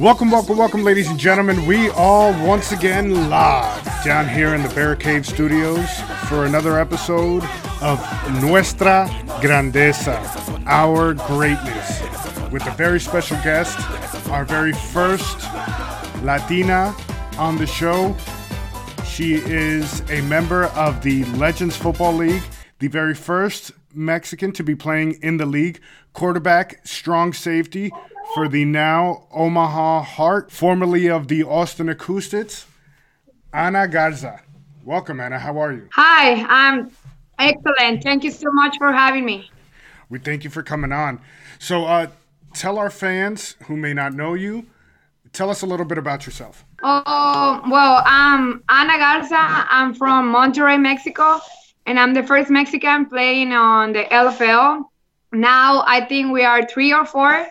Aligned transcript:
Welcome, 0.00 0.32
welcome, 0.32 0.58
welcome, 0.58 0.82
ladies 0.82 1.08
and 1.08 1.16
gentlemen. 1.16 1.66
We 1.66 1.88
are 1.90 2.32
once 2.44 2.72
again 2.72 3.30
live 3.30 4.04
down 4.04 4.28
here 4.28 4.52
in 4.52 4.64
the 4.64 4.68
Barricade 4.70 5.24
Studios 5.24 5.88
for 6.28 6.46
another 6.46 6.80
episode 6.80 7.44
of 7.80 8.00
Nuestra 8.42 9.06
Grandeza, 9.40 10.18
Our 10.66 11.14
Greatness, 11.14 12.02
with 12.50 12.66
a 12.66 12.72
very 12.72 12.98
special 12.98 13.36
guest, 13.44 13.78
our 14.30 14.44
very 14.44 14.72
first 14.72 15.44
Latina 16.24 16.92
on 17.38 17.56
the 17.56 17.66
show. 17.66 18.16
She 19.06 19.34
is 19.34 20.00
a 20.10 20.22
member 20.22 20.64
of 20.70 21.04
the 21.04 21.24
Legends 21.36 21.76
Football 21.76 22.14
League, 22.14 22.42
the 22.80 22.88
very 22.88 23.14
first 23.14 23.70
Mexican 23.94 24.50
to 24.54 24.64
be 24.64 24.74
playing 24.74 25.20
in 25.22 25.36
the 25.36 25.46
league, 25.46 25.78
quarterback, 26.14 26.84
strong 26.84 27.32
safety 27.32 27.92
for 28.34 28.48
the 28.48 28.64
now 28.64 29.28
Omaha 29.30 30.02
Heart, 30.02 30.50
formerly 30.50 31.08
of 31.08 31.28
the 31.28 31.44
Austin 31.44 31.88
Acoustics, 31.88 32.66
Ana 33.52 33.86
Garza. 33.86 34.40
Welcome, 34.84 35.20
Ana. 35.20 35.38
How 35.38 35.56
are 35.58 35.72
you? 35.72 35.88
Hi, 35.92 36.44
I'm 36.48 36.90
excellent. 37.38 38.02
Thank 38.02 38.24
you 38.24 38.32
so 38.32 38.50
much 38.50 38.76
for 38.76 38.92
having 38.92 39.24
me. 39.24 39.48
We 40.10 40.18
thank 40.18 40.42
you 40.42 40.50
for 40.50 40.64
coming 40.64 40.90
on. 40.90 41.20
So, 41.60 41.84
uh, 41.84 42.08
tell 42.54 42.76
our 42.76 42.90
fans 42.90 43.54
who 43.66 43.76
may 43.76 43.94
not 43.94 44.14
know 44.14 44.34
you, 44.34 44.66
tell 45.32 45.48
us 45.48 45.62
a 45.62 45.66
little 45.66 45.86
bit 45.86 45.98
about 45.98 46.26
yourself. 46.26 46.64
Oh, 46.82 47.62
well, 47.70 48.02
I'm 48.04 48.64
Ana 48.68 48.98
Garza. 48.98 49.36
I'm 49.38 49.94
from 49.94 50.34
Monterrey, 50.34 50.80
Mexico, 50.80 51.38
and 51.86 52.00
I'm 52.00 52.14
the 52.14 52.24
first 52.24 52.50
Mexican 52.50 53.06
playing 53.06 53.52
on 53.52 53.92
the 53.92 54.02
LFL. 54.02 54.82
Now, 55.32 55.84
I 55.86 56.04
think 56.04 56.32
we 56.32 56.44
are 56.44 56.66
three 56.66 56.92
or 56.92 57.06
four 57.06 57.46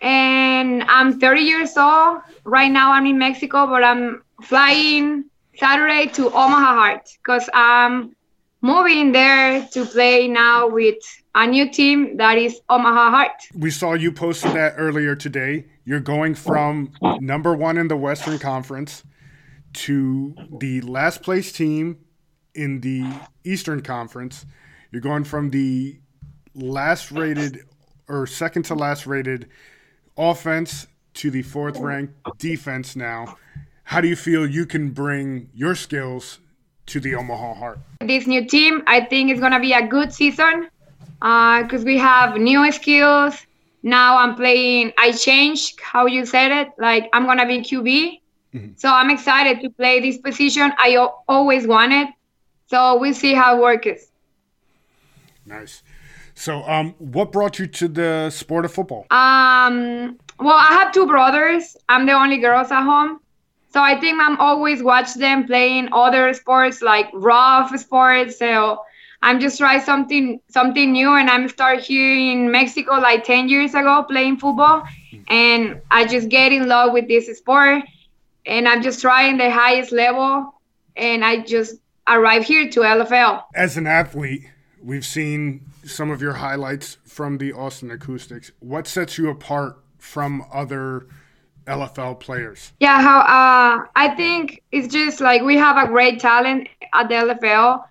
and 0.00 0.82
I'm 0.84 1.18
30 1.18 1.40
years 1.40 1.76
old. 1.76 2.20
Right 2.44 2.70
now, 2.70 2.92
I'm 2.92 3.06
in 3.06 3.18
Mexico, 3.18 3.66
but 3.66 3.82
I'm 3.82 4.22
flying 4.42 5.24
Saturday 5.56 6.06
to 6.12 6.26
Omaha 6.26 6.74
Heart 6.74 7.08
because 7.22 7.48
I'm 7.52 8.14
moving 8.60 9.12
there 9.12 9.66
to 9.72 9.84
play 9.84 10.28
now 10.28 10.68
with 10.68 10.98
a 11.34 11.46
new 11.46 11.70
team 11.70 12.16
that 12.16 12.38
is 12.38 12.60
Omaha 12.68 13.10
Heart. 13.10 13.42
We 13.54 13.70
saw 13.70 13.94
you 13.94 14.12
posted 14.12 14.52
that 14.52 14.74
earlier 14.76 15.14
today. 15.14 15.66
You're 15.84 16.00
going 16.00 16.34
from 16.34 16.92
number 17.20 17.54
one 17.54 17.78
in 17.78 17.88
the 17.88 17.96
Western 17.96 18.38
Conference 18.38 19.04
to 19.74 20.34
the 20.58 20.80
last 20.82 21.22
place 21.22 21.52
team 21.52 21.98
in 22.54 22.80
the 22.80 23.06
Eastern 23.44 23.82
Conference. 23.82 24.46
You're 24.90 25.02
going 25.02 25.24
from 25.24 25.50
the 25.50 26.00
last 26.54 27.12
rated 27.12 27.64
or 28.08 28.26
second 28.26 28.64
to 28.64 28.74
last 28.74 29.06
rated 29.06 29.48
offense 30.18 30.86
to 31.14 31.30
the 31.30 31.42
fourth 31.42 31.78
ranked 31.78 32.14
defense 32.38 32.96
now. 32.96 33.36
How 33.84 34.00
do 34.00 34.08
you 34.08 34.16
feel 34.16 34.46
you 34.46 34.66
can 34.66 34.90
bring 34.90 35.48
your 35.54 35.74
skills 35.74 36.40
to 36.86 37.00
the 37.00 37.14
Omaha 37.14 37.54
Heart? 37.54 37.78
This 38.00 38.26
new 38.26 38.44
team, 38.44 38.82
I 38.86 39.00
think, 39.00 39.30
is 39.30 39.40
going 39.40 39.52
to 39.52 39.60
be 39.60 39.72
a 39.72 39.86
good 39.86 40.12
season 40.12 40.68
because 41.20 41.82
uh, 41.82 41.86
we 41.86 41.96
have 41.98 42.36
new 42.36 42.70
skills. 42.72 43.46
Now 43.82 44.18
I'm 44.18 44.34
playing, 44.34 44.92
I 44.98 45.12
changed 45.12 45.80
how 45.80 46.06
you 46.06 46.26
said 46.26 46.50
it. 46.52 46.68
Like 46.78 47.08
I'm 47.12 47.24
going 47.24 47.38
to 47.38 47.46
be 47.46 47.60
QB. 47.60 48.20
Mm-hmm. 48.54 48.72
So 48.76 48.88
I'm 48.88 49.10
excited 49.10 49.60
to 49.62 49.70
play 49.70 50.00
this 50.00 50.18
position. 50.18 50.72
I 50.78 50.96
o- 50.96 51.22
always 51.28 51.66
wanted. 51.66 52.08
So 52.66 52.98
we'll 52.98 53.14
see 53.14 53.34
how 53.34 53.56
it 53.56 53.60
works. 53.60 54.08
Nice. 55.46 55.82
So, 56.38 56.62
um, 56.68 56.94
what 56.98 57.32
brought 57.32 57.58
you 57.58 57.66
to 57.66 57.88
the 57.88 58.30
sport 58.30 58.64
of 58.64 58.72
football? 58.72 59.06
Um, 59.10 60.16
well, 60.38 60.54
I 60.56 60.68
have 60.78 60.92
two 60.92 61.04
brothers. 61.04 61.76
I'm 61.88 62.06
the 62.06 62.12
only 62.12 62.38
girls 62.38 62.70
at 62.70 62.84
home. 62.84 63.18
So 63.70 63.82
I 63.82 63.98
think 63.98 64.20
I'm 64.22 64.38
always 64.38 64.80
watch 64.80 65.14
them 65.14 65.46
playing 65.48 65.88
other 65.92 66.32
sports 66.34 66.80
like 66.80 67.08
rough 67.12 67.76
sports. 67.80 68.38
So 68.38 68.84
I'm 69.20 69.40
just 69.40 69.58
try 69.58 69.80
something 69.80 70.40
something 70.48 70.92
new 70.92 71.10
and 71.10 71.28
I'm 71.28 71.48
start 71.48 71.80
here 71.80 72.16
in 72.16 72.52
Mexico 72.52 72.92
like 73.00 73.24
10 73.24 73.48
years 73.48 73.74
ago 73.74 74.04
playing 74.08 74.36
football 74.36 74.84
and 75.28 75.80
I 75.90 76.06
just 76.06 76.28
get 76.28 76.52
in 76.52 76.68
love 76.68 76.92
with 76.92 77.08
this 77.08 77.36
sport 77.36 77.82
and 78.46 78.68
I'm 78.68 78.80
just 78.80 79.00
trying 79.00 79.38
the 79.38 79.50
highest 79.50 79.90
level 79.90 80.54
and 80.96 81.24
I 81.24 81.40
just 81.40 81.74
arrive 82.06 82.44
here 82.44 82.70
to 82.70 82.80
LFL. 82.80 83.42
As 83.56 83.76
an 83.76 83.88
athlete, 83.88 84.44
we've 84.82 85.04
seen 85.04 85.66
some 85.84 86.10
of 86.10 86.20
your 86.20 86.34
highlights 86.34 86.98
from 87.04 87.38
the 87.38 87.52
Austin 87.52 87.90
Acoustics. 87.90 88.52
What 88.60 88.86
sets 88.86 89.18
you 89.18 89.30
apart 89.30 89.78
from 89.98 90.44
other 90.52 91.06
LFL 91.66 92.18
players? 92.20 92.72
Yeah, 92.80 93.00
how 93.00 93.20
uh, 93.20 93.86
I 93.94 94.14
think 94.14 94.62
it's 94.72 94.88
just 94.88 95.20
like 95.20 95.42
we 95.42 95.56
have 95.56 95.76
a 95.76 95.86
great 95.88 96.20
talent 96.20 96.68
at 96.92 97.08
the 97.08 97.14
LFL. 97.14 97.84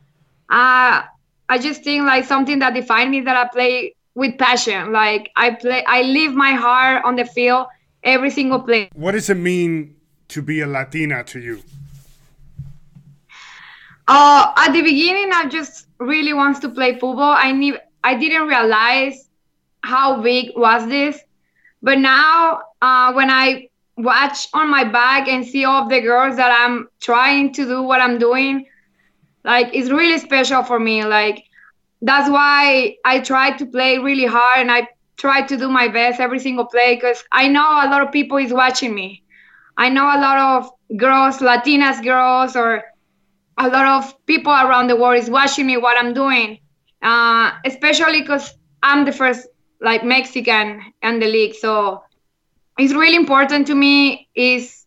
Uh, 0.49 1.03
I 1.49 1.57
just 1.59 1.83
think 1.83 2.05
like 2.05 2.25
something 2.25 2.59
that 2.59 2.73
defines 2.73 3.09
me 3.09 3.21
that 3.21 3.35
I 3.35 3.47
play 3.47 3.95
with 4.15 4.37
passion. 4.37 4.91
Like 4.91 5.31
I 5.35 5.51
play, 5.51 5.83
I 5.85 6.01
leave 6.01 6.33
my 6.33 6.53
heart 6.53 7.05
on 7.05 7.15
the 7.15 7.25
field 7.25 7.67
every 8.03 8.31
single 8.31 8.59
play. 8.59 8.89
What 8.93 9.11
does 9.11 9.29
it 9.29 9.37
mean 9.37 9.95
to 10.29 10.41
be 10.41 10.61
a 10.61 10.67
Latina 10.67 11.23
to 11.25 11.39
you? 11.39 11.61
Uh, 14.07 14.53
at 14.57 14.71
the 14.73 14.81
beginning, 14.81 15.31
I 15.33 15.47
just 15.49 15.87
really 15.99 16.33
wants 16.33 16.59
to 16.61 16.69
play 16.69 16.93
football. 16.93 17.35
I 17.37 17.51
need, 17.51 17.79
I 18.03 18.15
didn't 18.15 18.47
realize 18.47 19.29
how 19.81 20.21
big 20.21 20.51
was 20.55 20.87
this, 20.87 21.19
but 21.81 21.99
now 21.99 22.61
uh, 22.81 23.13
when 23.13 23.29
I 23.29 23.69
watch 23.97 24.47
on 24.53 24.69
my 24.69 24.83
back 24.83 25.27
and 25.27 25.45
see 25.45 25.65
all 25.65 25.87
the 25.89 26.01
girls 26.01 26.37
that 26.37 26.51
I'm 26.51 26.87
trying 27.01 27.53
to 27.53 27.65
do 27.65 27.81
what 27.83 28.01
I'm 28.01 28.17
doing, 28.17 28.65
like 29.43 29.69
it's 29.73 29.89
really 29.89 30.17
special 30.19 30.63
for 30.63 30.79
me. 30.79 31.03
Like 31.05 31.43
that's 32.01 32.29
why 32.29 32.95
I 33.05 33.19
try 33.19 33.51
to 33.57 33.65
play 33.65 33.97
really 33.97 34.25
hard 34.25 34.59
and 34.59 34.71
I 34.71 34.87
try 35.17 35.41
to 35.41 35.57
do 35.57 35.69
my 35.69 35.87
best 35.87 36.19
every 36.19 36.39
single 36.39 36.65
play 36.65 36.95
because 36.95 37.23
I 37.31 37.47
know 37.47 37.65
a 37.65 37.89
lot 37.89 38.01
of 38.01 38.11
people 38.11 38.37
is 38.37 38.53
watching 38.53 38.93
me. 38.93 39.23
I 39.77 39.89
know 39.89 40.05
a 40.05 40.19
lot 40.19 40.37
of 40.37 40.71
girls, 40.97 41.39
Latinas 41.39 42.03
girls, 42.03 42.55
or 42.55 42.83
a 43.57 43.67
lot 43.67 43.85
of 43.85 44.25
people 44.25 44.51
around 44.51 44.87
the 44.87 44.95
world 44.95 45.17
is 45.17 45.29
watching 45.29 45.65
me 45.65 45.77
what 45.77 45.97
I'm 45.97 46.13
doing, 46.13 46.59
uh, 47.01 47.51
especially 47.65 48.21
because 48.21 48.53
I'm 48.83 49.05
the 49.05 49.11
first 49.11 49.47
like 49.81 50.03
Mexican 50.03 50.81
in 51.01 51.19
the 51.19 51.27
league. 51.27 51.55
So 51.55 52.03
it's 52.77 52.93
really 52.93 53.15
important 53.15 53.67
to 53.67 53.75
me. 53.75 54.27
Is 54.35 54.85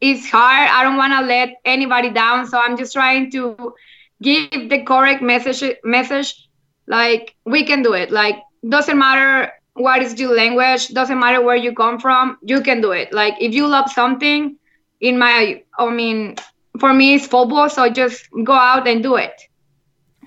it's 0.00 0.28
hard. 0.30 0.68
I 0.70 0.82
don't 0.84 0.96
want 0.96 1.12
to 1.14 1.26
let 1.26 1.54
anybody 1.64 2.10
down. 2.10 2.46
So 2.46 2.58
I'm 2.58 2.76
just 2.76 2.92
trying 2.92 3.30
to 3.32 3.74
give 4.22 4.68
the 4.70 4.82
correct 4.82 5.22
message. 5.22 5.62
Message 5.84 6.48
like 6.86 7.34
we 7.44 7.64
can 7.64 7.82
do 7.82 7.92
it. 7.94 8.10
Like 8.10 8.36
doesn't 8.68 8.98
matter 8.98 9.52
what 9.74 10.02
is 10.02 10.18
your 10.18 10.34
language. 10.34 10.88
Doesn't 10.88 11.18
matter 11.18 11.42
where 11.42 11.56
you 11.56 11.72
come 11.74 11.98
from. 11.98 12.38
You 12.42 12.60
can 12.60 12.80
do 12.80 12.92
it. 12.92 13.12
Like 13.12 13.34
if 13.40 13.54
you 13.54 13.66
love 13.66 13.90
something, 13.90 14.56
in 15.00 15.18
my 15.18 15.62
I 15.78 15.90
mean 15.90 16.36
for 16.78 16.92
me 16.92 17.14
it's 17.14 17.26
football 17.26 17.68
so 17.68 17.88
just 17.90 18.28
go 18.44 18.52
out 18.52 18.86
and 18.88 19.02
do 19.02 19.16
it. 19.16 19.32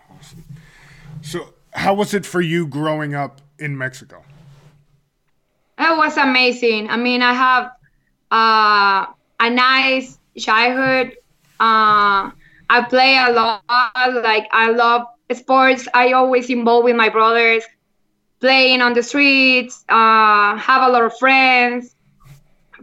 Awesome. 0.09 0.43
so 1.21 1.53
how 1.71 1.93
was 1.93 2.13
it 2.13 2.25
for 2.25 2.41
you 2.41 2.67
growing 2.67 3.15
up 3.15 3.41
in 3.59 3.77
mexico? 3.77 4.23
It 5.77 5.97
was 5.97 6.17
amazing. 6.17 6.89
I 6.89 6.97
mean 6.97 7.21
i 7.21 7.33
have 7.33 7.71
uh, 8.31 9.05
a 9.39 9.49
nice 9.49 10.17
childhood. 10.37 11.17
Uh, 11.59 12.31
i 12.69 12.81
play 12.89 13.17
a 13.17 13.31
lot 13.31 13.63
like 14.23 14.47
i 14.51 14.69
love 14.71 15.07
sports. 15.33 15.87
I 15.93 16.13
always 16.13 16.49
involved 16.49 16.85
with 16.85 16.95
my 16.95 17.09
brothers 17.09 17.63
playing 18.39 18.81
on 18.81 18.93
the 18.93 19.01
streets 19.01 19.83
uh, 19.89 20.55
have 20.57 20.87
a 20.87 20.91
lot 20.91 21.03
of 21.03 21.17
friends 21.17 21.95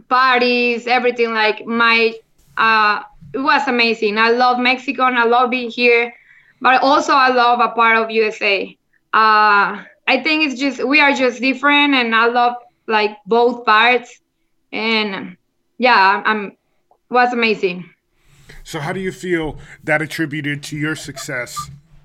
parties 0.09 0.87
everything 0.87 1.33
like 1.33 1.65
my 1.65 2.13
uh, 2.57 3.03
it 3.33 3.39
was 3.39 3.67
amazing. 3.67 4.17
I 4.17 4.29
love 4.29 4.59
Mexico 4.59 5.05
and 5.05 5.17
I 5.17 5.25
love 5.25 5.49
being 5.49 5.69
here, 5.69 6.13
but 6.61 6.81
also 6.81 7.13
I 7.13 7.29
love 7.29 7.59
a 7.59 7.69
part 7.69 7.97
of 7.97 8.11
USA. 8.11 8.77
Uh, 9.13 9.83
I 10.07 10.21
think 10.23 10.43
it's 10.43 10.59
just 10.59 10.83
we 10.83 10.99
are 10.99 11.13
just 11.13 11.41
different, 11.41 11.93
and 11.93 12.15
I 12.15 12.27
love 12.27 12.55
like 12.87 13.17
both 13.25 13.65
parts. 13.65 14.19
And 14.71 15.37
yeah, 15.77 16.21
I'm 16.25 16.57
was 17.09 17.31
amazing. 17.33 17.89
So, 18.63 18.79
how 18.79 18.93
do 18.93 18.99
you 18.99 19.11
feel 19.11 19.57
that 19.83 20.01
attributed 20.01 20.63
to 20.63 20.77
your 20.77 20.95
success 20.95 21.57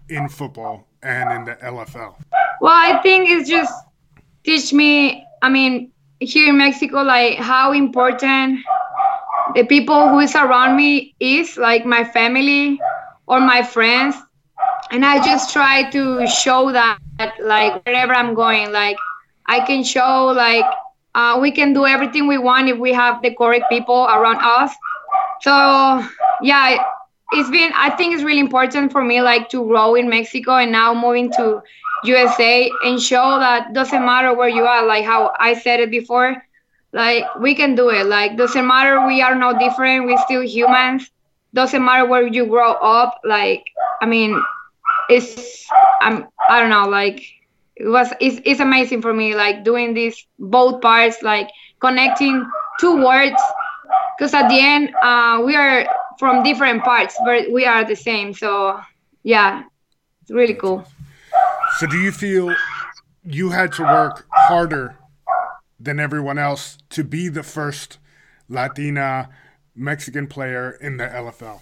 in 0.09 0.29
football 0.29 0.87
and 1.03 1.33
in 1.33 1.45
the 1.45 1.55
LFL? 1.57 2.15
Well, 2.61 2.75
I 2.75 3.01
think 3.03 3.29
it's 3.29 3.49
just 3.49 3.73
teach 4.45 4.73
me. 4.73 5.25
I 5.43 5.49
mean, 5.49 5.93
here 6.21 6.49
in 6.49 6.59
Mexico, 6.59 7.03
like 7.03 7.39
how 7.39 7.73
important 7.73 8.61
the 9.55 9.65
people 9.65 10.09
who 10.09 10.21
is 10.21 10.35
around 10.35 10.77
me 10.77 11.15
is 11.21 11.57
like 11.57 11.85
my 11.85 12.05
family 12.05 12.81
or 13.27 13.41
my 13.41 13.63
friends 13.63 14.17
and 14.91 15.05
i 15.05 15.23
just 15.23 15.53
try 15.53 15.89
to 15.91 16.27
show 16.27 16.73
that 16.73 16.99
like 17.41 17.85
wherever 17.85 18.15
i'm 18.15 18.35
going 18.35 18.73
like 18.73 18.97
i 19.47 19.61
can 19.61 19.83
show 19.83 20.27
like 20.27 20.65
uh, 21.15 21.39
we 21.41 21.51
can 21.51 21.73
do 21.73 21.87
everything 21.87 22.27
we 22.27 22.39
want 22.39 22.69
if 22.69 22.79
we 22.79 22.93
have 22.93 23.23
the 23.23 23.35
correct 23.35 23.65
people 23.69 24.05
around 24.05 24.39
us. 24.43 24.73
So 25.41 26.05
yeah, 26.43 26.83
it's 27.33 27.51
been 27.51 27.73
I 27.75 27.91
think 27.91 28.15
it's 28.15 28.23
really 28.23 28.41
important 28.41 28.93
for 28.93 29.03
me 29.03 29.21
like 29.21 29.49
to 29.51 29.65
grow 29.67 29.95
in 29.95 30.09
Mexico 30.09 30.57
and 30.57 30.73
now 30.73 30.95
moving 30.95 31.31
to 31.33 31.63
USA 32.05 32.71
and 32.85 33.01
show 33.01 33.39
that 33.39 33.73
doesn't 33.73 34.05
matter 34.05 34.35
where 34.35 34.49
you 34.49 34.65
are, 34.65 34.87
like 34.87 35.05
how 35.05 35.33
I 35.39 35.55
said 35.55 35.81
it 35.81 35.91
before, 35.91 36.37
like 36.93 37.25
we 37.37 37.55
can 37.55 37.75
do 37.75 37.91
it. 37.91 38.07
Like 38.07 38.37
doesn't 38.37 38.67
matter 38.67 39.07
we 39.07 39.23
are 39.23 39.35
no 39.35 39.59
different, 39.59 40.07
we're 40.07 40.23
still 40.25 40.43
humans. 40.43 41.11
Doesn't 41.55 41.85
matter 41.85 42.07
where 42.07 42.27
you 42.27 42.47
grow 42.47 42.73
up. 42.73 43.21
Like 43.25 43.65
I 44.01 44.07
mean, 44.07 44.41
it's 45.09 45.67
I'm 46.01 46.27
I 46.49 46.61
don't 46.61 46.71
know 46.71 46.89
like 46.89 47.25
it 47.79 47.89
was 47.89 48.13
it's, 48.21 48.41
it's 48.45 48.61
amazing 48.61 49.03
for 49.03 49.15
me 49.15 49.35
like 49.35 49.65
doing 49.65 49.95
these 49.95 50.27
both 50.39 50.81
parts 50.81 51.23
like 51.23 51.49
connecting 51.81 52.45
two 52.81 53.05
words 53.05 53.41
because 54.17 54.35
at 54.35 54.49
the 54.49 54.59
end 54.59 54.93
uh, 55.03 55.41
we 55.45 55.55
are 55.55 55.87
from 56.19 56.43
different 56.43 56.83
parts 56.83 57.17
but 57.25 57.51
we 57.53 57.65
are 57.65 57.85
the 57.85 57.95
same 57.95 58.35
so 58.35 58.81
yeah 59.23 59.63
it's 60.23 60.31
really 60.31 60.55
cool 60.55 60.85
so 61.79 61.87
do 61.87 61.99
you 61.99 62.11
feel 62.11 62.53
you 63.25 63.51
had 63.51 63.73
to 63.73 63.83
work 63.83 64.27
harder 64.33 64.98
than 65.81 66.01
everyone 66.01 66.39
else 66.39 66.79
to 66.91 67.05
be 67.05 67.29
the 67.29 67.43
first 67.43 67.99
latina 68.49 69.29
mexican 69.75 70.27
player 70.27 70.73
in 70.81 70.97
the 70.97 71.05
lfl 71.05 71.61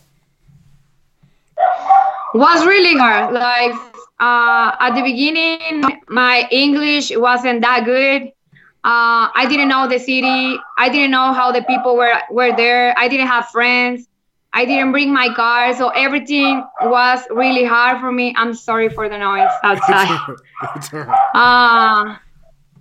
was 2.34 2.66
really 2.66 2.96
hard 2.96 3.32
like 3.32 3.74
uh, 4.18 4.74
at 4.80 4.94
the 4.94 5.02
beginning, 5.02 5.82
my 6.08 6.48
English 6.50 7.12
wasn't 7.14 7.60
that 7.60 7.84
good. 7.84 8.32
Uh, 8.82 9.28
I 9.34 9.46
didn't 9.48 9.68
know 9.68 9.88
the 9.88 9.98
city. 9.98 10.58
I 10.78 10.88
didn't 10.88 11.10
know 11.10 11.32
how 11.32 11.52
the 11.52 11.62
people 11.62 11.96
were 11.96 12.14
were 12.30 12.56
there. 12.56 12.94
I 12.96 13.08
didn't 13.08 13.26
have 13.26 13.48
friends. 13.48 14.08
I 14.52 14.64
didn't 14.64 14.92
bring 14.92 15.12
my 15.12 15.34
car, 15.34 15.74
so 15.74 15.90
everything 15.90 16.64
was 16.80 17.20
really 17.30 17.64
hard 17.64 18.00
for 18.00 18.10
me. 18.10 18.32
I'm 18.38 18.54
sorry 18.54 18.88
for 18.88 19.06
the 19.08 19.18
noise 19.18 19.50
outside. 19.62 20.18
uh, 21.34 22.16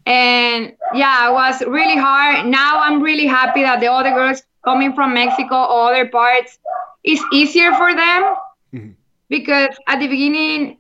and 0.06 0.74
yeah, 0.94 1.30
it 1.30 1.34
was 1.34 1.62
really 1.62 1.98
hard. 1.98 2.46
Now 2.46 2.80
I'm 2.80 3.02
really 3.02 3.26
happy 3.26 3.64
that 3.64 3.80
the 3.80 3.88
other 3.88 4.12
girls 4.12 4.44
coming 4.64 4.94
from 4.94 5.14
Mexico, 5.14 5.56
or 5.56 5.92
other 5.92 6.08
parts, 6.08 6.58
it's 7.04 7.24
easier 7.32 7.72
for 7.74 7.94
them 7.94 8.36
mm-hmm. 8.74 8.90
because 9.30 9.76
at 9.88 10.00
the 10.00 10.08
beginning 10.08 10.78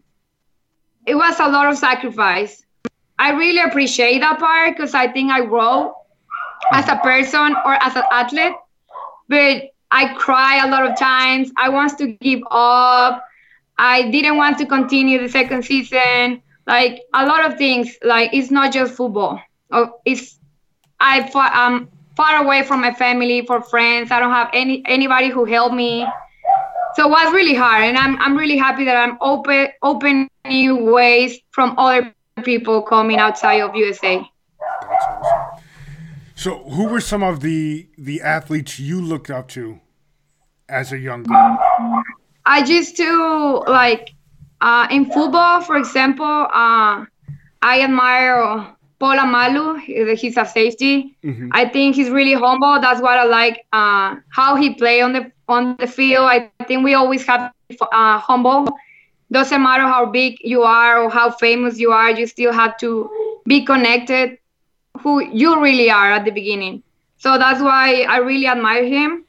it 1.05 1.15
was 1.15 1.39
a 1.39 1.47
lot 1.47 1.69
of 1.69 1.77
sacrifice. 1.77 2.63
I 3.17 3.31
really 3.31 3.61
appreciate 3.61 4.19
that 4.19 4.39
part 4.39 4.75
because 4.75 4.93
I 4.93 5.07
think 5.07 5.31
I 5.31 5.45
grow 5.45 5.95
as 6.71 6.87
a 6.89 6.97
person 6.97 7.55
or 7.65 7.73
as 7.81 7.95
an 7.95 8.03
athlete. 8.11 8.53
But 9.29 9.69
I 9.91 10.13
cry 10.15 10.65
a 10.65 10.69
lot 10.69 10.89
of 10.89 10.97
times. 10.97 11.51
I 11.57 11.69
want 11.69 11.97
to 11.99 12.07
give 12.07 12.41
up. 12.51 13.23
I 13.77 14.09
didn't 14.09 14.37
want 14.37 14.57
to 14.57 14.65
continue 14.65 15.19
the 15.19 15.29
second 15.29 15.63
season. 15.63 16.41
Like 16.67 17.01
a 17.13 17.25
lot 17.25 17.45
of 17.45 17.57
things. 17.57 17.97
Like 18.03 18.33
it's 18.33 18.51
not 18.51 18.73
just 18.73 18.93
football. 18.93 19.39
Oh, 19.71 19.99
it's 20.05 20.39
I 20.99 21.29
am 21.35 21.89
far 22.15 22.43
away 22.43 22.63
from 22.63 22.81
my 22.81 22.93
family, 22.93 23.45
for 23.45 23.61
friends. 23.61 24.11
I 24.11 24.19
don't 24.19 24.31
have 24.31 24.49
any 24.53 24.83
anybody 24.85 25.29
who 25.29 25.45
helped 25.45 25.75
me 25.75 26.07
so 26.95 27.07
it 27.07 27.09
was 27.09 27.33
really 27.33 27.53
hard 27.53 27.83
and 27.83 27.97
i'm, 27.97 28.17
I'm 28.19 28.37
really 28.37 28.57
happy 28.57 28.85
that 28.85 28.95
i'm 28.95 29.17
open 29.21 29.67
open 29.83 30.27
new 30.47 30.75
ways 30.77 31.37
from 31.51 31.77
other 31.77 32.13
people 32.43 32.81
coming 32.81 33.19
outside 33.19 33.59
of 33.59 33.75
usa 33.75 34.27
awesome. 34.89 35.63
so 36.35 36.57
who 36.69 36.87
were 36.87 37.01
some 37.01 37.23
of 37.23 37.41
the 37.41 37.87
the 37.97 38.21
athletes 38.21 38.79
you 38.79 39.01
looked 39.01 39.29
up 39.29 39.47
to 39.49 39.79
as 40.69 40.91
a 40.91 40.97
young 40.97 41.23
girl 41.23 41.59
i 42.45 42.63
used 42.65 42.95
to 42.97 43.63
like 43.67 44.14
uh, 44.61 44.87
in 44.91 45.05
football 45.05 45.61
for 45.61 45.77
example 45.77 46.47
uh, 46.53 47.05
i 47.61 47.81
admire 47.81 48.75
Polamalu, 48.99 49.79
he's 50.17 50.37
a 50.37 50.45
safety. 50.45 51.17
Mm-hmm. 51.23 51.49
I 51.51 51.67
think 51.67 51.95
he's 51.95 52.09
really 52.09 52.33
humble. 52.33 52.79
That's 52.79 53.01
what 53.01 53.17
I 53.19 53.25
like. 53.25 53.65
Uh, 53.73 54.15
how 54.29 54.55
he 54.55 54.73
play 54.73 55.01
on 55.01 55.11
the 55.11 55.31
on 55.49 55.75
the 55.79 55.87
field. 55.87 56.27
I 56.29 56.49
think 56.63 56.83
we 56.83 56.93
always 56.93 57.25
have 57.25 57.51
uh, 57.91 58.19
humble. 58.19 58.67
Doesn't 59.31 59.61
matter 59.61 59.83
how 59.83 60.05
big 60.05 60.37
you 60.41 60.63
are 60.63 61.03
or 61.03 61.09
how 61.09 61.29
famous 61.29 61.77
you 61.77 61.91
are, 61.91 62.11
you 62.11 62.25
still 62.25 62.53
have 62.53 62.77
to 62.77 63.09
be 63.45 63.65
connected 63.65 64.37
who 65.01 65.19
you 65.21 65.61
really 65.61 65.89
are 65.89 66.11
at 66.13 66.23
the 66.25 66.31
beginning. 66.31 66.81
So 67.17 67.37
that's 67.37 67.61
why 67.61 68.03
I 68.03 68.17
really 68.17 68.47
admire 68.47 68.85
him. 68.85 69.25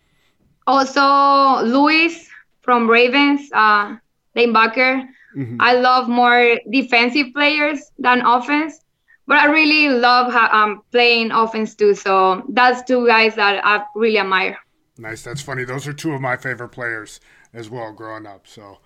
Also, 0.66 1.64
Lewis 1.64 2.28
from 2.62 2.88
Ravens, 2.88 3.50
uh, 3.52 3.96
linebacker. 4.36 5.08
Mm-hmm. 5.36 5.56
I 5.60 5.74
love 5.74 6.08
more 6.08 6.58
defensive 6.70 7.26
players 7.34 7.90
than 7.98 8.24
offense, 8.24 8.80
but 9.26 9.38
I 9.38 9.46
really 9.46 9.88
love 9.88 10.34
um, 10.34 10.82
playing 10.92 11.30
offense 11.30 11.74
too. 11.74 11.94
So 11.94 12.42
that's 12.48 12.82
two 12.82 13.06
guys 13.06 13.34
that 13.34 13.64
I 13.64 13.84
really 13.94 14.18
admire. 14.18 14.58
Nice. 14.98 15.22
That's 15.22 15.42
funny. 15.42 15.64
Those 15.64 15.86
are 15.86 15.92
two 15.92 16.12
of 16.12 16.20
my 16.20 16.36
favorite 16.36 16.70
players 16.70 17.20
as 17.52 17.68
well 17.68 17.92
growing 17.92 18.26
up. 18.26 18.46
So, 18.46 18.78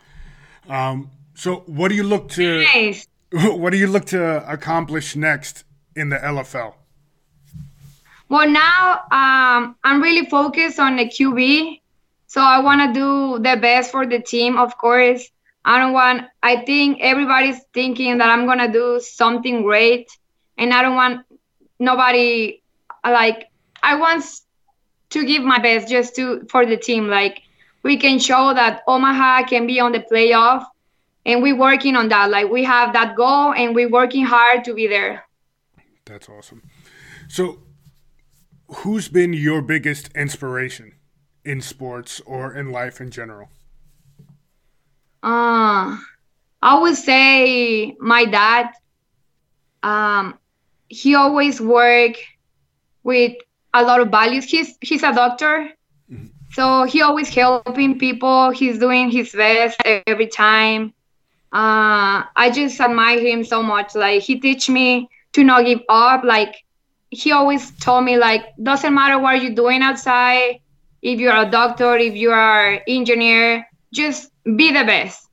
um, 0.69 1.11
so 1.35 1.63
what 1.67 1.89
do 1.89 1.95
you 1.95 2.03
look 2.03 2.29
to? 2.31 2.65
Nice. 2.75 3.07
What 3.33 3.71
do 3.71 3.77
you 3.77 3.87
look 3.87 4.07
to 4.07 4.53
accomplish 4.53 5.15
next 5.15 5.63
in 5.95 6.09
the 6.09 6.17
LFL? 6.17 6.75
Well, 8.29 8.49
now 8.49 9.03
um, 9.13 9.77
I'm 9.85 10.03
really 10.03 10.27
focused 10.27 10.81
on 10.81 10.97
the 10.97 11.05
QB. 11.05 11.81
So 12.27 12.41
I 12.41 12.59
want 12.61 12.93
to 12.93 13.01
do 13.01 13.39
the 13.39 13.57
best 13.61 13.93
for 13.93 14.05
the 14.05 14.21
team, 14.21 14.57
of 14.57 14.77
course. 14.79 15.31
I 15.65 15.79
don't 15.79 15.93
want, 15.93 16.25
I 16.43 16.65
think 16.65 16.99
everybody's 17.01 17.61
thinking 17.75 18.19
that 18.19 18.29
I'm 18.29 18.47
going 18.47 18.59
to 18.59 18.73
do 18.73 19.01
something 19.01 19.63
great. 19.63 20.11
And 20.57 20.73
I 20.73 20.83
don't 20.83 20.97
want 20.97 21.27
nobody, 21.79 22.63
like, 23.05 23.51
I 23.83 23.97
want 23.97 24.25
to 25.11 25.25
give 25.25 25.43
my 25.43 25.59
best 25.59 25.89
just 25.89 26.17
to 26.17 26.47
for 26.49 26.65
the 26.65 26.77
team. 26.77 27.09
Like 27.09 27.43
we 27.83 27.97
can 27.97 28.19
show 28.19 28.55
that 28.55 28.83
Omaha 28.87 29.45
can 29.45 29.67
be 29.67 29.81
on 29.81 29.93
the 29.93 30.01
playoff, 30.01 30.65
and 31.27 31.43
we're 31.43 31.57
working 31.57 31.97
on 31.97 32.09
that. 32.09 32.31
Like 32.31 32.49
we 32.49 32.65
have 32.65 32.93
that 32.95 33.17
goal, 33.17 33.53
and 33.53 33.75
we're 33.75 33.91
working 33.91 34.25
hard 34.25 34.65
to 34.65 34.75
be 34.75 34.87
there. 34.87 35.25
That's 36.05 36.29
awesome. 36.29 36.63
So, 37.29 37.63
who's 38.69 39.09
been 39.09 39.33
your 39.33 39.63
biggest 39.63 40.11
inspiration 40.15 40.95
in 41.45 41.61
sports 41.61 42.21
or 42.27 42.55
in 42.55 42.71
life 42.71 43.01
in 43.01 43.11
general? 43.11 43.49
Uh, 45.23 45.97
I 46.63 46.79
would 46.81 46.97
say 46.97 47.97
my 47.99 48.25
dad. 48.25 48.71
Um, 49.83 50.39
he 50.89 51.15
always 51.15 51.61
work 51.61 52.17
with 53.03 53.37
a 53.73 53.83
lot 53.83 54.01
of 54.01 54.09
values. 54.09 54.45
He's 54.45 54.77
he's 54.81 55.03
a 55.03 55.13
doctor, 55.13 55.71
mm-hmm. 56.11 56.27
so 56.53 56.85
he 56.85 57.03
always 57.03 57.29
helping 57.29 57.99
people. 57.99 58.51
He's 58.51 58.79
doing 58.79 59.11
his 59.11 59.33
best 59.33 59.81
every 59.85 60.27
time. 60.27 60.93
Uh, 61.53 62.25
I 62.37 62.51
just 62.53 62.81
admire 62.81 63.21
him 63.21 63.45
so 63.45 63.63
much. 63.63 63.95
Like 63.95 64.23
he 64.23 64.39
teach 64.39 64.69
me 64.69 65.09
to 65.33 65.45
not 65.45 65.65
give 65.65 65.81
up. 65.89 66.25
Like 66.25 66.65
he 67.11 67.33
always 67.33 67.71
told 67.79 68.05
me 68.05 68.19
like 68.19 68.45
doesn't 68.63 68.95
matter 68.95 69.19
what 69.19 69.43
you're 69.43 69.55
doing 69.55 69.83
outside. 69.83 70.61
If 71.03 71.19
you're 71.19 71.37
a 71.37 71.51
doctor, 71.51 71.97
if 71.97 72.15
you 72.15 72.31
are 72.31 72.83
engineer, 72.87 73.67
just 73.93 74.31
be 74.57 74.73
the 74.73 74.85
best. 74.85 75.29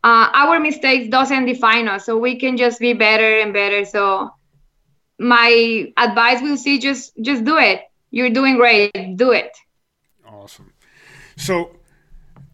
uh, 0.04 0.28
our 0.34 0.60
mistakes 0.60 1.08
doesn't 1.08 1.46
define 1.46 1.88
us. 1.88 2.08
So 2.08 2.18
we 2.18 2.40
can 2.40 2.58
just 2.58 2.80
be 2.80 2.94
better 2.94 3.40
and 3.42 3.54
better. 3.54 3.86
So 3.86 4.32
my 5.20 5.94
advice 5.98 6.42
will 6.42 6.58
see 6.58 6.80
just 6.80 7.14
just 7.22 7.46
do 7.46 7.58
it. 7.60 7.82
You're 8.10 8.32
doing 8.32 8.56
great. 8.56 8.92
Do 9.16 9.32
it. 9.32 9.56
Awesome. 10.28 10.74
So 11.38 11.78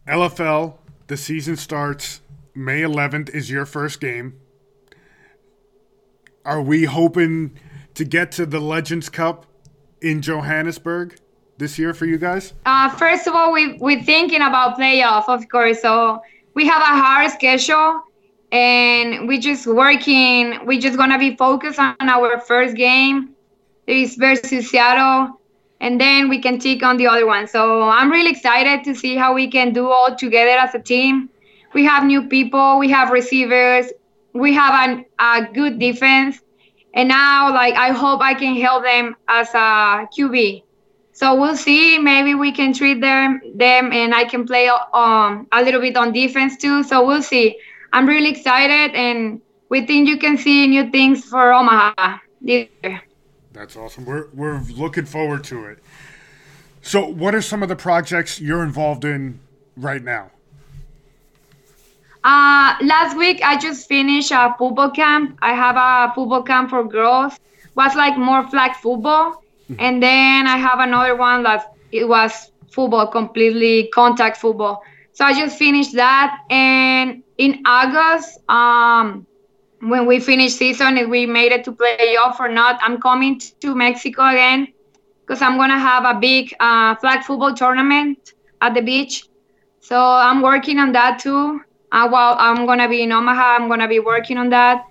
LFL, 0.06 0.76
the 1.06 1.16
season 1.16 1.56
starts 1.56 2.20
May 2.54 2.82
11th 2.82 3.30
is 3.30 3.50
your 3.50 3.64
first 3.64 4.00
game. 4.00 4.38
Are 6.44 6.60
we 6.60 6.84
hoping 6.84 7.58
to 7.96 8.04
get 8.04 8.30
to 8.32 8.46
the 8.46 8.60
Legends 8.60 9.08
Cup 9.08 9.46
in 10.00 10.22
Johannesburg 10.22 11.18
this 11.58 11.78
year 11.78 11.92
for 11.94 12.06
you 12.06 12.18
guys? 12.18 12.52
Uh, 12.64 12.88
first 12.90 13.26
of 13.26 13.34
all, 13.34 13.52
we 13.52 13.78
we're 13.78 14.02
thinking 14.02 14.42
about 14.42 14.78
playoff, 14.78 15.24
of 15.28 15.48
course. 15.48 15.82
So 15.82 16.22
we 16.54 16.66
have 16.66 16.82
a 16.82 17.00
hard 17.02 17.30
schedule, 17.32 18.02
and 18.52 19.26
we 19.26 19.38
just 19.38 19.66
working. 19.66 20.64
We 20.66 20.78
just 20.78 20.96
gonna 20.96 21.18
be 21.18 21.36
focused 21.36 21.78
on 21.78 21.96
our 22.00 22.38
first 22.40 22.76
game. 22.76 23.30
It's 23.86 24.16
versus 24.16 24.70
Seattle, 24.70 25.40
and 25.80 26.00
then 26.00 26.28
we 26.28 26.40
can 26.40 26.58
take 26.58 26.82
on 26.82 26.96
the 26.98 27.06
other 27.06 27.26
one. 27.26 27.46
So 27.46 27.82
I'm 27.82 28.10
really 28.10 28.30
excited 28.30 28.84
to 28.84 28.94
see 28.94 29.16
how 29.16 29.32
we 29.32 29.50
can 29.50 29.72
do 29.72 29.90
all 29.90 30.14
together 30.14 30.58
as 30.58 30.74
a 30.74 30.80
team. 30.80 31.30
We 31.72 31.84
have 31.84 32.04
new 32.04 32.28
people, 32.28 32.78
we 32.78 32.90
have 32.90 33.10
receivers, 33.10 33.92
we 34.32 34.52
have 34.54 34.88
an, 34.88 35.04
a 35.18 35.46
good 35.52 35.78
defense, 35.78 36.40
and 36.96 37.08
now 37.08 37.52
like 37.52 37.74
I 37.74 37.90
hope 37.90 38.20
I 38.20 38.34
can 38.34 38.56
help 38.56 38.82
them 38.82 39.14
as 39.28 39.48
a 39.54 40.08
QB. 40.16 40.64
So 41.12 41.34
we'll 41.40 41.56
see. 41.56 41.98
Maybe 41.98 42.34
we 42.34 42.52
can 42.52 42.72
treat 42.72 43.00
them 43.00 43.40
them, 43.54 43.92
and 43.92 44.14
I 44.14 44.24
can 44.24 44.46
play 44.46 44.68
um 44.68 45.46
a 45.52 45.62
little 45.62 45.80
bit 45.80 45.96
on 45.96 46.12
defense 46.12 46.56
too. 46.56 46.82
So 46.82 47.06
we'll 47.06 47.22
see. 47.22 47.58
I'm 47.92 48.06
really 48.06 48.30
excited, 48.30 48.94
and 48.94 49.40
we 49.68 49.86
think 49.86 50.08
you 50.08 50.18
can 50.18 50.36
see 50.36 50.66
new 50.66 50.90
things 50.90 51.24
for 51.24 51.52
Omaha 51.52 52.18
this 52.40 52.68
year. 52.82 53.02
That's 53.52 53.76
awesome. 53.76 54.04
We're 54.04 54.28
we're 54.34 54.60
looking 54.62 55.04
forward 55.04 55.44
to 55.44 55.66
it. 55.66 55.78
So, 56.82 57.04
what 57.04 57.34
are 57.34 57.42
some 57.42 57.62
of 57.62 57.68
the 57.68 57.76
projects 57.76 58.40
you're 58.40 58.62
involved 58.62 59.04
in 59.04 59.40
right 59.76 60.02
now? 60.02 60.30
Uh, 62.26 62.74
last 62.82 63.16
week 63.16 63.40
I 63.44 63.56
just 63.56 63.86
finished 63.86 64.32
a 64.32 64.52
football 64.58 64.90
camp. 64.90 65.38
I 65.42 65.52
have 65.54 65.76
a 65.76 66.12
football 66.12 66.42
camp 66.42 66.70
for 66.70 66.82
girls. 66.82 67.38
Was 67.76 67.94
like 67.94 68.18
more 68.18 68.42
flag 68.48 68.74
football, 68.74 69.44
mm-hmm. 69.70 69.76
and 69.78 70.02
then 70.02 70.48
I 70.48 70.56
have 70.56 70.80
another 70.80 71.14
one 71.14 71.44
that 71.44 71.72
it 71.92 72.08
was 72.08 72.50
football, 72.72 73.06
completely 73.06 73.88
contact 73.94 74.38
football. 74.38 74.82
So 75.12 75.24
I 75.24 75.34
just 75.34 75.56
finished 75.56 75.94
that, 75.94 76.40
and 76.50 77.22
in 77.38 77.62
August, 77.64 78.40
um, 78.48 79.26
when 79.80 80.06
we 80.06 80.18
finish 80.18 80.54
season 80.54 80.96
if 80.96 81.08
we 81.08 81.26
made 81.26 81.52
it 81.52 81.62
to 81.64 81.70
playoff 81.70 82.40
or 82.40 82.48
not 82.48 82.80
i'm 82.82 82.98
coming 82.98 83.38
to 83.60 83.74
mexico 83.74 84.26
again 84.26 84.66
because 85.20 85.42
i'm 85.42 85.58
gonna 85.58 85.78
have 85.78 86.04
a 86.04 86.18
big 86.18 86.54
uh, 86.60 86.94
flag 86.96 87.22
football 87.22 87.52
tournament 87.52 88.32
at 88.62 88.72
the 88.72 88.80
beach 88.80 89.24
so 89.80 90.00
i'm 90.00 90.40
working 90.40 90.78
on 90.78 90.92
that 90.92 91.18
too 91.18 91.60
uh, 91.92 92.08
while 92.08 92.36
i'm 92.38 92.66
gonna 92.66 92.88
be 92.88 93.02
in 93.02 93.12
omaha. 93.12 93.56
I'm 93.56 93.68
gonna 93.68 93.88
be 93.88 94.00
working 94.00 94.38
on 94.38 94.50
that. 94.50 94.84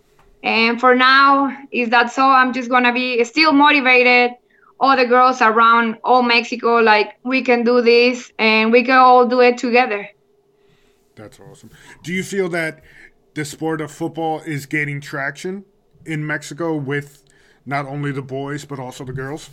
And 0.43 0.79
for 0.79 0.95
now 0.95 1.55
is 1.71 1.89
that 1.89 2.11
so 2.11 2.23
i'm 2.23 2.53
just 2.53 2.69
gonna 2.69 2.93
be 2.93 3.23
still 3.23 3.51
motivated. 3.51 4.31
All 4.77 4.97
the 4.97 5.05
girls 5.05 5.41
around 5.41 5.97
all 6.03 6.21
mexico 6.21 6.77
like 6.77 7.17
we 7.23 7.41
can 7.41 7.63
do 7.63 7.81
this 7.81 8.31
and 8.37 8.71
we 8.71 8.83
can 8.83 8.97
all 8.97 9.25
do 9.25 9.39
it 9.41 9.57
together. 9.57 10.09
That's 11.15 11.39
awesome. 11.39 11.69
Do 12.03 12.13
you 12.13 12.23
feel 12.23 12.49
that 12.49 12.83
the 13.35 13.45
sport 13.45 13.81
of 13.81 13.91
football 13.91 14.41
is 14.41 14.65
gaining 14.65 14.99
traction 14.99 15.63
in 16.05 16.25
Mexico 16.25 16.75
with 16.75 17.23
not 17.65 17.85
only 17.85 18.11
the 18.11 18.21
boys 18.21 18.65
but 18.65 18.79
also 18.79 19.05
the 19.05 19.13
girls? 19.13 19.49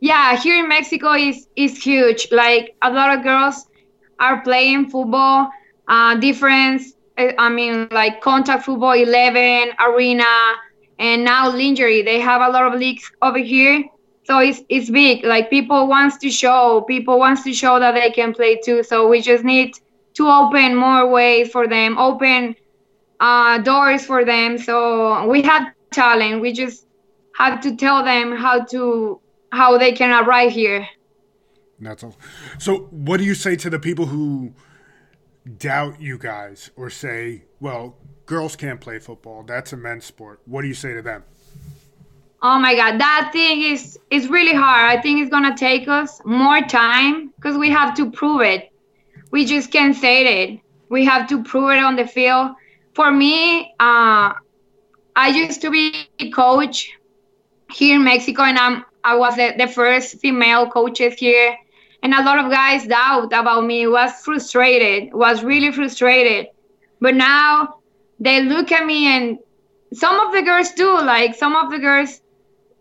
Yeah, 0.00 0.36
here 0.36 0.58
in 0.58 0.68
Mexico 0.68 1.12
is 1.12 1.46
is 1.54 1.80
huge. 1.80 2.28
Like 2.32 2.74
a 2.82 2.90
lot 2.90 3.16
of 3.16 3.22
girls 3.22 3.66
are 4.22 4.42
playing 4.42 4.90
football. 4.90 5.50
Uh, 5.88 6.16
difference. 6.16 6.94
Eh, 7.18 7.34
I 7.38 7.50
mean, 7.50 7.88
like 7.90 8.20
contact 8.22 8.64
football, 8.64 8.92
eleven, 8.92 9.72
arena, 9.80 10.24
and 10.98 11.24
now 11.24 11.50
lingerie. 11.50 12.02
They 12.02 12.20
have 12.20 12.40
a 12.42 12.50
lot 12.50 12.72
of 12.72 12.78
leagues 12.80 13.10
over 13.22 13.38
here, 13.38 13.84
so 14.24 14.38
it's 14.40 14.62
it's 14.68 14.90
big. 14.90 15.24
Like 15.24 15.50
people 15.50 15.88
wants 15.88 16.18
to 16.18 16.30
show, 16.30 16.82
people 16.88 17.18
wants 17.18 17.42
to 17.44 17.52
show 17.52 17.78
that 17.80 17.94
they 17.94 18.10
can 18.10 18.32
play 18.34 18.60
too. 18.64 18.82
So 18.84 19.08
we 19.08 19.20
just 19.20 19.44
need 19.44 19.74
to 20.14 20.28
open 20.28 20.76
more 20.76 21.08
ways 21.10 21.50
for 21.50 21.68
them, 21.68 21.98
open 21.98 22.56
uh, 23.20 23.58
doors 23.58 24.04
for 24.06 24.24
them. 24.24 24.58
So 24.58 25.26
we 25.28 25.42
have 25.42 25.68
talent. 25.92 26.40
We 26.42 26.52
just 26.52 26.86
have 27.36 27.60
to 27.62 27.76
tell 27.76 28.04
them 28.04 28.36
how 28.36 28.64
to 28.66 29.20
how 29.52 29.78
they 29.78 29.92
can 29.92 30.10
arrive 30.24 30.52
here. 30.52 30.86
That's 31.82 32.04
all. 32.04 32.16
So, 32.58 32.88
what 32.90 33.18
do 33.18 33.24
you 33.24 33.34
say 33.34 33.56
to 33.56 33.70
the 33.70 33.78
people 33.78 34.06
who 34.06 34.54
doubt 35.58 36.00
you 36.00 36.18
guys 36.18 36.70
or 36.76 36.88
say, 36.90 37.44
"Well, 37.60 37.96
girls 38.26 38.56
can't 38.56 38.80
play 38.80 38.98
football. 38.98 39.42
That's 39.42 39.72
a 39.72 39.76
men's 39.76 40.04
sport." 40.04 40.40
What 40.46 40.62
do 40.62 40.68
you 40.68 40.74
say 40.74 40.94
to 40.94 41.02
them? 41.02 41.24
Oh 42.40 42.58
my 42.58 42.74
God, 42.74 42.98
that 42.98 43.30
thing 43.32 43.62
is 43.62 43.98
is 44.10 44.28
really 44.28 44.54
hard. 44.54 44.96
I 44.96 45.00
think 45.00 45.20
it's 45.20 45.30
gonna 45.30 45.56
take 45.56 45.88
us 45.88 46.20
more 46.24 46.60
time 46.62 47.32
because 47.36 47.58
we 47.58 47.70
have 47.70 47.94
to 47.96 48.10
prove 48.10 48.42
it 48.42 48.72
we 49.32 49.46
just 49.46 49.72
can't 49.72 49.96
say 49.96 50.44
it. 50.44 50.60
We 50.88 51.04
have 51.06 51.26
to 51.30 51.42
prove 51.42 51.70
it 51.70 51.82
on 51.82 51.96
the 51.96 52.06
field. 52.06 52.52
For 52.94 53.10
me, 53.10 53.74
uh, 53.80 54.34
I 55.16 55.28
used 55.28 55.62
to 55.62 55.70
be 55.70 55.94
a 56.20 56.30
coach 56.30 56.92
here 57.72 57.96
in 57.96 58.04
Mexico, 58.04 58.42
and 58.42 58.58
I'm 58.58 58.84
I 59.02 59.16
was 59.16 59.34
the, 59.34 59.54
the 59.58 59.66
first 59.66 60.20
female 60.20 60.70
coaches 60.70 61.14
here, 61.14 61.56
and 62.02 62.14
a 62.14 62.22
lot 62.22 62.38
of 62.44 62.50
guys 62.50 62.86
doubt 62.86 63.32
about 63.32 63.64
me. 63.64 63.86
Was 63.86 64.12
frustrated. 64.24 65.12
Was 65.14 65.42
really 65.44 65.72
frustrated. 65.72 66.48
But 67.00 67.14
now 67.14 67.78
they 68.18 68.42
look 68.42 68.72
at 68.72 68.84
me, 68.84 69.06
and 69.06 69.38
some 69.92 70.18
of 70.20 70.32
the 70.32 70.42
girls 70.42 70.72
do. 70.72 71.00
Like 71.00 71.34
some 71.34 71.54
of 71.54 71.70
the 71.70 71.78
girls, 71.78 72.20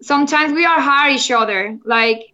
sometimes 0.02 0.54
we 0.54 0.66
are 0.66 0.80
hard 0.80 1.14
each 1.14 1.32
other. 1.32 1.78
Like 1.86 2.34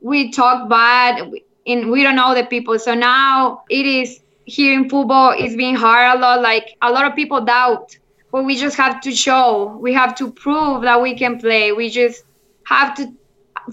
we 0.00 0.30
talk 0.30 0.68
bad 0.68 1.30
and 1.66 1.90
we 1.90 2.02
don't 2.02 2.16
know 2.16 2.34
the 2.34 2.44
people. 2.44 2.78
So 2.78 2.94
now 2.94 3.62
it 3.68 3.86
is 3.86 4.20
here 4.44 4.74
in 4.74 4.88
football, 4.88 5.34
it's 5.36 5.54
being 5.54 5.76
hard 5.76 6.18
a 6.18 6.20
lot. 6.20 6.42
Like 6.42 6.76
a 6.82 6.90
lot 6.90 7.06
of 7.06 7.14
people 7.14 7.40
doubt, 7.44 7.96
but 8.32 8.44
we 8.44 8.56
just 8.56 8.76
have 8.76 9.00
to 9.02 9.12
show, 9.12 9.76
we 9.80 9.92
have 9.94 10.14
to 10.16 10.30
prove 10.32 10.82
that 10.82 11.00
we 11.00 11.16
can 11.16 11.38
play. 11.38 11.72
We 11.72 11.88
just 11.90 12.24
have 12.64 12.94
to. 12.96 13.12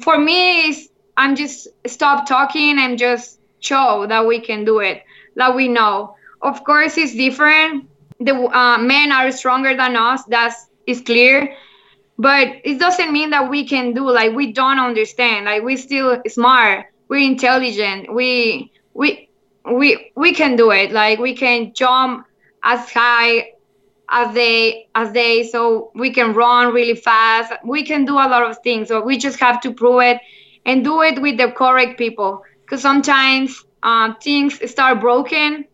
For 0.02 0.20
me, 0.20 0.74
I'm 1.18 1.36
just 1.36 1.68
stop 1.88 2.28
talking 2.28 2.80
and 2.80 2.98
just 2.98 3.40
show 3.60 4.06
that 4.08 4.26
we 4.28 4.40
can 4.42 4.66
do 4.66 4.80
it, 4.80 5.04
that 5.36 5.56
we 5.56 5.68
know. 5.68 6.16
Of 6.42 6.64
course, 6.64 6.98
it's 6.98 7.16
different. 7.16 7.90
The 8.20 8.34
uh, 8.36 8.78
men 8.80 9.12
are 9.12 9.32
stronger 9.32 9.76
than 9.76 9.96
us. 9.98 10.24
That's 10.26 10.68
is 10.88 11.02
clear 11.02 11.56
but 12.18 12.48
it 12.64 12.80
doesn't 12.80 13.12
mean 13.12 13.32
that 13.32 13.50
we 13.50 13.66
can 13.68 13.94
do 13.94 14.10
like 14.10 14.34
we 14.36 14.52
don't 14.54 14.80
understand 14.80 15.46
like 15.46 15.64
we 15.64 15.78
still 15.78 16.22
smart 16.28 16.86
we're 17.10 17.26
intelligent 17.26 18.14
we 18.14 18.72
we 18.94 19.30
we 19.72 20.12
we 20.16 20.34
can 20.34 20.56
do 20.56 20.72
it 20.72 20.92
like 20.92 21.20
we 21.20 21.36
can 21.36 21.74
jump 21.74 22.26
as 22.64 22.92
high 22.92 23.50
as 24.10 24.34
they 24.34 24.88
as 24.96 25.12
they 25.14 25.44
so 25.44 25.92
we 25.96 26.12
can 26.14 26.34
run 26.34 26.74
really 26.74 26.96
fast 26.96 27.54
we 27.64 27.84
can 27.84 28.06
do 28.06 28.14
a 28.14 28.28
lot 28.28 28.44
of 28.44 28.58
things 28.64 28.88
so 28.88 29.02
we 29.04 29.18
just 29.18 29.40
have 29.40 29.60
to 29.62 29.74
prove 29.74 30.02
it 30.02 30.20
and 30.68 30.86
do 30.86 31.02
it 31.02 31.22
with 31.22 31.38
the 31.40 31.52
correct 31.52 31.98
people 31.98 32.44
because 32.68 32.84
sometimes 32.84 33.66
uh, 33.84 34.14
things 34.24 34.60
start 34.72 35.02
broken 35.02 35.66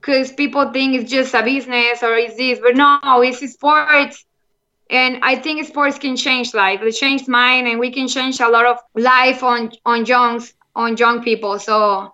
because 0.00 0.32
people 0.32 0.72
think 0.72 0.94
it's 0.96 1.10
just 1.10 1.34
a 1.34 1.42
business 1.44 2.02
or 2.02 2.14
it's 2.16 2.36
this 2.36 2.60
but 2.60 2.76
no 2.76 3.06
it's 3.06 3.32
sports 3.38 4.10
and 4.90 5.18
I 5.22 5.36
think 5.36 5.64
sports 5.66 5.98
can 5.98 6.16
change 6.16 6.54
life. 6.54 6.80
It 6.82 6.92
changed 6.92 7.28
mine, 7.28 7.66
and 7.66 7.78
we 7.78 7.90
can 7.92 8.08
change 8.08 8.40
a 8.40 8.48
lot 8.48 8.66
of 8.66 8.78
life 8.94 9.42
on 9.42 9.70
on 9.84 10.06
youngs 10.06 10.54
on 10.74 10.96
young 10.96 11.22
people. 11.22 11.58
So 11.58 12.12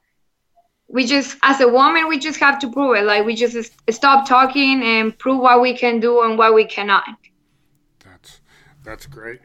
we 0.89 1.05
just, 1.07 1.37
as 1.43 1.61
a 1.61 1.69
woman, 1.69 2.09
we 2.09 2.19
just 2.19 2.39
have 2.41 2.59
to 2.61 2.71
prove 2.71 2.97
it. 2.97 3.05
Like 3.05 3.25
we 3.27 3.35
just 3.35 3.73
stop 3.91 4.29
talking 4.29 4.83
and 4.83 5.17
prove 5.19 5.41
what 5.41 5.61
we 5.61 5.77
can 5.77 6.01
do 6.01 6.23
and 6.23 6.39
what 6.39 6.55
we 6.55 6.65
cannot. 6.67 7.05
That's 8.05 8.41
that's 8.85 9.07
great. 9.07 9.41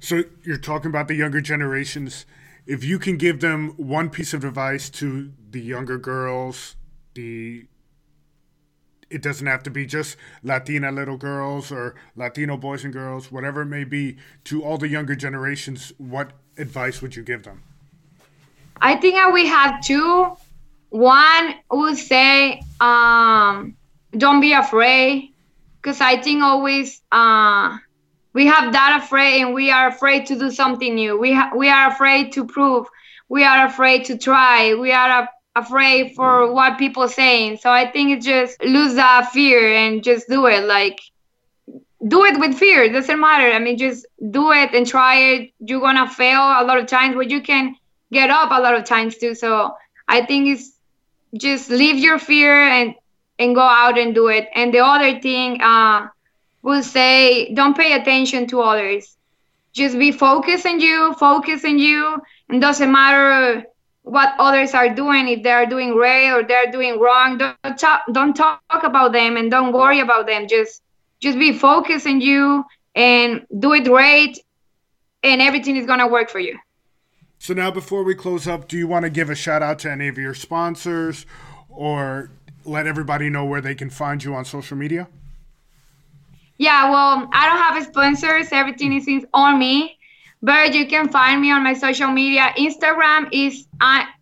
So 0.00 0.24
you're 0.44 0.58
talking 0.58 0.90
about 0.90 1.08
the 1.08 1.14
younger 1.14 1.40
generations. 1.40 2.26
If 2.66 2.84
you 2.84 2.98
can 2.98 3.16
give 3.16 3.40
them 3.40 3.74
one 3.76 4.10
piece 4.10 4.34
of 4.34 4.44
advice 4.44 4.90
to 4.90 5.32
the 5.50 5.60
younger 5.60 5.98
girls, 5.98 6.76
the 7.14 7.66
it 9.08 9.22
doesn't 9.22 9.46
have 9.46 9.62
to 9.62 9.70
be 9.70 9.86
just 9.86 10.16
Latina 10.42 10.90
little 10.90 11.16
girls 11.16 11.70
or 11.70 11.94
Latino 12.16 12.56
boys 12.56 12.84
and 12.84 12.92
girls, 12.92 13.30
whatever 13.30 13.62
it 13.62 13.66
may 13.66 13.84
be, 13.84 14.16
to 14.44 14.64
all 14.64 14.78
the 14.78 14.88
younger 14.88 15.14
generations, 15.14 15.92
what 15.98 16.32
advice 16.58 17.00
would 17.00 17.14
you 17.14 17.22
give 17.22 17.44
them? 17.44 17.62
I 18.80 18.96
think 18.96 19.32
we 19.32 19.46
have 19.46 19.80
two. 19.80 20.36
One 20.90 21.54
would 21.70 21.96
say, 21.96 22.62
um, 22.80 23.76
don't 24.16 24.40
be 24.40 24.52
afraid, 24.52 25.32
because 25.80 26.00
I 26.00 26.20
think 26.20 26.42
always 26.42 27.00
uh, 27.12 27.78
we 28.36 28.44
have 28.44 28.74
that 28.74 29.00
afraid, 29.02 29.40
and 29.40 29.54
we 29.54 29.70
are 29.70 29.88
afraid 29.88 30.26
to 30.26 30.38
do 30.38 30.50
something 30.50 30.94
new. 30.94 31.18
We 31.18 31.32
ha- 31.32 31.52
we 31.56 31.70
are 31.70 31.88
afraid 31.88 32.32
to 32.32 32.44
prove. 32.46 32.86
We 33.30 33.44
are 33.44 33.64
afraid 33.64 34.04
to 34.06 34.18
try. 34.18 34.74
We 34.74 34.92
are 34.92 35.26
afraid 35.54 36.14
for 36.14 36.52
what 36.52 36.76
people 36.76 37.08
saying. 37.08 37.56
So 37.62 37.70
I 37.70 37.90
think 37.90 38.10
it's 38.10 38.26
just 38.26 38.62
lose 38.62 38.94
that 38.96 39.30
fear 39.32 39.72
and 39.72 40.04
just 40.04 40.28
do 40.28 40.44
it. 40.48 40.64
Like 40.66 41.00
do 42.06 42.24
it 42.26 42.38
with 42.38 42.54
fear. 42.58 42.82
It 42.82 42.92
doesn't 42.92 43.18
matter. 43.18 43.50
I 43.54 43.58
mean, 43.58 43.78
just 43.78 44.04
do 44.30 44.52
it 44.52 44.74
and 44.74 44.86
try 44.86 45.14
it. 45.32 45.52
You're 45.58 45.80
gonna 45.80 46.06
fail 46.06 46.42
a 46.42 46.64
lot 46.68 46.76
of 46.78 46.86
times, 46.86 47.14
but 47.16 47.30
you 47.30 47.40
can 47.40 47.74
get 48.12 48.28
up 48.28 48.50
a 48.50 48.60
lot 48.60 48.74
of 48.74 48.84
times 48.84 49.16
too. 49.16 49.34
So 49.34 49.74
I 50.06 50.26
think 50.26 50.48
it's 50.48 50.72
just 51.34 51.70
leave 51.70 51.96
your 51.96 52.18
fear 52.18 52.52
and 52.52 52.94
and 53.38 53.54
go 53.54 53.62
out 53.62 53.98
and 53.98 54.14
do 54.14 54.28
it. 54.28 54.46
And 54.54 54.74
the 54.74 54.80
other 54.80 55.20
thing, 55.20 55.62
uh, 55.62 56.08
will 56.66 56.82
say 56.82 57.54
don't 57.54 57.76
pay 57.76 57.92
attention 57.92 58.48
to 58.48 58.60
others. 58.60 59.16
Just 59.72 59.96
be 59.96 60.10
focused 60.10 60.66
on 60.66 60.80
you, 60.80 61.14
focus 61.14 61.64
on 61.64 61.78
you, 61.78 62.20
and 62.48 62.60
doesn't 62.60 62.90
matter 62.90 63.64
what 64.02 64.34
others 64.40 64.74
are 64.74 64.92
doing 64.92 65.28
if 65.28 65.44
they 65.44 65.50
are 65.50 65.66
doing 65.66 65.92
great 65.92 66.30
or 66.30 66.42
they're 66.42 66.70
doing 66.70 66.98
wrong 66.98 67.38
don't 67.38 67.78
talk 67.78 68.02
don't 68.12 68.34
talk 68.34 68.60
about 68.82 69.12
them 69.12 69.36
and 69.36 69.48
don't 69.50 69.72
worry 69.72 70.00
about 70.00 70.26
them. 70.26 70.48
Just 70.48 70.82
just 71.20 71.38
be 71.38 71.52
focused 71.52 72.06
on 72.06 72.20
you 72.20 72.64
and 72.96 73.46
do 73.60 73.72
it 73.72 73.86
right 73.86 74.36
and 75.22 75.40
everything 75.40 75.76
is 75.76 75.86
to 75.86 76.06
work 76.08 76.28
for 76.30 76.40
you. 76.40 76.58
So 77.38 77.54
now 77.54 77.70
before 77.70 78.02
we 78.02 78.16
close 78.16 78.48
up 78.48 78.66
do 78.66 78.76
you 78.76 78.88
want 78.88 79.04
to 79.04 79.10
give 79.10 79.30
a 79.30 79.36
shout 79.36 79.62
out 79.62 79.78
to 79.80 79.90
any 79.90 80.08
of 80.08 80.18
your 80.18 80.34
sponsors 80.34 81.26
or 81.68 82.30
let 82.64 82.88
everybody 82.88 83.30
know 83.30 83.44
where 83.44 83.60
they 83.60 83.76
can 83.76 83.88
find 83.88 84.24
you 84.24 84.34
on 84.34 84.44
social 84.44 84.76
media 84.76 85.06
yeah 86.58 86.90
well 86.90 87.28
i 87.32 87.46
don't 87.46 87.58
have 87.58 87.84
sponsors 87.84 88.48
everything 88.52 88.92
is 88.92 89.26
on 89.34 89.58
me 89.58 89.96
but 90.42 90.74
you 90.74 90.86
can 90.86 91.08
find 91.08 91.40
me 91.40 91.50
on 91.50 91.64
my 91.64 91.72
social 91.74 92.08
media. 92.08 92.52
Instagram 92.56 93.28
is 93.32 93.66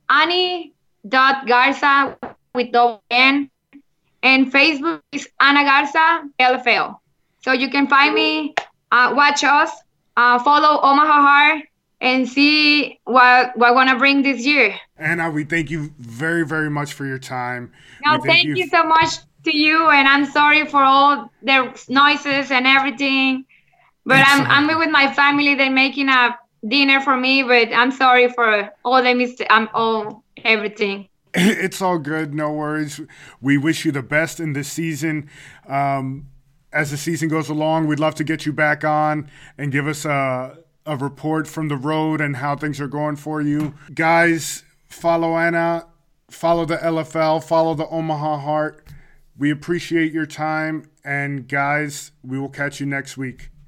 Annie.Garza 0.08 2.16
with 2.54 2.72
double 2.72 3.02
N. 3.10 3.50
And 4.22 4.50
Facebook 4.50 5.02
is 5.12 5.28
Ana 5.38 5.64
Garza 5.64 6.22
LFL. 6.40 6.96
So 7.42 7.52
you 7.52 7.68
can 7.68 7.86
find 7.88 8.14
me, 8.14 8.54
uh, 8.90 9.12
watch 9.14 9.44
us, 9.44 9.70
uh, 10.16 10.42
follow 10.42 10.80
Omaha 10.80 11.12
Heart, 11.12 11.64
and 12.00 12.26
see 12.26 12.98
what 13.04 13.52
we're 13.58 13.74
gonna 13.74 13.98
bring 13.98 14.22
this 14.22 14.46
year. 14.46 14.74
Ana, 14.98 15.30
we 15.30 15.44
thank 15.44 15.70
you 15.70 15.92
very, 15.98 16.46
very 16.46 16.70
much 16.70 16.94
for 16.94 17.04
your 17.04 17.18
time. 17.18 17.70
No, 18.02 18.18
thank, 18.18 18.44
you, 18.44 18.56
you 18.56 18.66
so 18.68 18.82
much 18.82 19.18
to 19.44 19.56
you, 19.56 19.88
and 19.90 20.08
I'm 20.08 20.26
sorry 20.26 20.66
for 20.66 20.82
all 20.82 21.30
the 21.42 21.84
noises 21.88 22.50
and 22.50 22.66
everything. 22.66 23.44
But 24.06 24.22
I'm 24.26 24.46
I'm 24.46 24.78
with 24.78 24.90
my 24.90 25.12
family. 25.12 25.54
They're 25.54 25.70
making 25.70 26.08
a 26.08 26.38
dinner 26.66 27.00
for 27.00 27.16
me, 27.16 27.42
but 27.42 27.72
I'm 27.72 27.90
sorry 27.90 28.28
for 28.28 28.70
all 28.84 29.02
the 29.02 29.14
mistakes. 29.14 29.48
I'm 29.50 29.68
all 29.74 30.24
everything. 30.44 31.08
It's 31.36 31.82
all 31.82 31.98
good. 31.98 32.32
No 32.32 32.52
worries. 32.52 33.00
We 33.40 33.58
wish 33.58 33.84
you 33.84 33.90
the 33.90 34.04
best 34.04 34.38
in 34.38 34.52
this 34.52 34.70
season. 34.70 35.28
Um, 35.66 36.28
as 36.72 36.92
the 36.92 36.96
season 36.96 37.28
goes 37.28 37.48
along, 37.48 37.88
we'd 37.88 37.98
love 37.98 38.14
to 38.16 38.24
get 38.24 38.46
you 38.46 38.52
back 38.52 38.84
on 38.84 39.28
and 39.58 39.72
give 39.72 39.88
us 39.88 40.04
a 40.04 40.58
a 40.86 40.96
report 40.96 41.48
from 41.48 41.68
the 41.68 41.76
road 41.76 42.20
and 42.20 42.36
how 42.36 42.56
things 42.56 42.80
are 42.80 42.88
going 42.88 43.16
for 43.16 43.40
you. 43.40 43.74
Guys, 43.94 44.64
follow 44.86 45.34
Ana, 45.34 45.86
follow 46.30 46.64
the 46.64 46.76
LFL, 46.76 47.42
follow 47.42 47.74
the 47.74 47.86
Omaha 47.88 48.38
Heart. 48.38 48.86
We 49.36 49.50
appreciate 49.50 50.12
your 50.12 50.26
time. 50.26 50.90
And 51.04 51.48
guys, 51.48 52.12
we 52.22 52.38
will 52.38 52.48
catch 52.48 52.80
you 52.80 52.86
next 52.86 53.16
week. 53.16 53.50